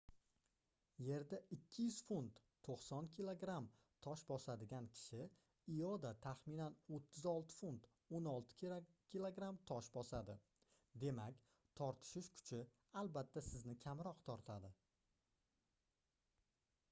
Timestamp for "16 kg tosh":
8.19-9.91